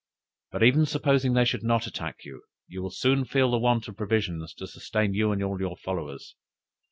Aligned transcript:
But 0.49 0.63
even 0.63 0.87
supposing 0.87 1.33
they 1.33 1.45
should 1.45 1.61
not 1.61 1.85
attack 1.85 2.25
you, 2.25 2.41
you 2.67 2.81
will 2.81 2.89
soon 2.89 3.23
feel 3.23 3.51
the 3.51 3.59
want 3.59 3.87
of 3.87 3.97
provisions 3.97 4.51
to 4.55 4.65
sustain 4.65 5.13
you 5.13 5.31
and 5.31 5.43
all 5.43 5.59
your 5.59 5.77
followers. 5.77 6.33